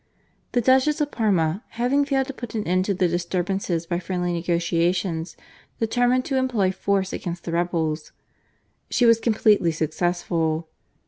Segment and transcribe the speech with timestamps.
[0.53, 4.33] The Duchess of Parma, having failed to put an end to the disturbances by friendly
[4.33, 5.37] negotiations,
[5.79, 8.11] determined to employ force against the rebels.
[8.89, 10.67] She was completely successful.